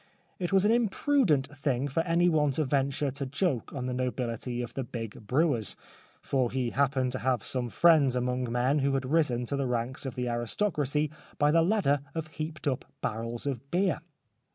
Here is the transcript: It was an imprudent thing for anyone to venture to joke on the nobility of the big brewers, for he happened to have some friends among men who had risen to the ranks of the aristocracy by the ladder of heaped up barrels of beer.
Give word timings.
It 0.39 0.51
was 0.51 0.65
an 0.65 0.71
imprudent 0.71 1.45
thing 1.55 1.87
for 1.87 2.01
anyone 2.01 2.49
to 2.53 2.65
venture 2.65 3.11
to 3.11 3.25
joke 3.27 3.71
on 3.71 3.85
the 3.85 3.93
nobility 3.93 4.63
of 4.63 4.73
the 4.73 4.83
big 4.83 5.27
brewers, 5.27 5.75
for 6.23 6.49
he 6.49 6.71
happened 6.71 7.11
to 7.11 7.19
have 7.19 7.43
some 7.45 7.69
friends 7.69 8.15
among 8.15 8.51
men 8.51 8.79
who 8.79 8.93
had 8.95 9.05
risen 9.05 9.45
to 9.45 9.55
the 9.55 9.67
ranks 9.67 10.07
of 10.07 10.15
the 10.15 10.27
aristocracy 10.27 11.11
by 11.37 11.51
the 11.51 11.61
ladder 11.61 11.99
of 12.15 12.29
heaped 12.29 12.67
up 12.67 12.83
barrels 13.03 13.45
of 13.45 13.69
beer. 13.69 14.01